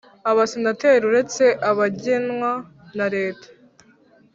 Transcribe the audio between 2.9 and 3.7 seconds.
na leta